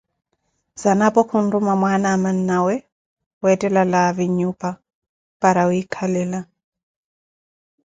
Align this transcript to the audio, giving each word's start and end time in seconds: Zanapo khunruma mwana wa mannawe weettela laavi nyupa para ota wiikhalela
Zanapo 0.81 1.21
khunruma 1.29 1.73
mwana 1.81 2.07
wa 2.11 2.17
mannawe 2.23 2.75
weettela 3.41 3.83
laavi 3.91 4.25
nyupa 4.37 4.69
para 5.41 5.61
ota 5.63 5.69
wiikhalela 5.69 6.39